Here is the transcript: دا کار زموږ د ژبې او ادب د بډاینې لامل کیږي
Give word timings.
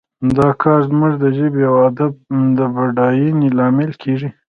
دا 0.37 0.49
کار 0.61 0.79
زموږ 0.89 1.13
د 1.23 1.25
ژبې 1.37 1.61
او 1.69 1.75
ادب 1.89 2.11
د 2.57 2.59
بډاینې 2.73 3.49
لامل 3.57 3.91
کیږي 4.01 4.29